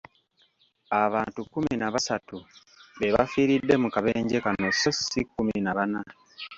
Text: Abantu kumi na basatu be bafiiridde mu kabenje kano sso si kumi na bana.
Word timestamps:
Abantu 1.03 1.39
kumi 1.51 1.73
na 1.79 1.87
basatu 1.93 2.35
be 2.97 3.07
bafiiridde 3.15 3.73
mu 3.81 3.87
kabenje 3.95 4.37
kano 4.45 4.67
sso 4.75 4.91
si 5.09 5.21
kumi 5.31 5.55
na 5.63 5.71
bana. 5.77 5.99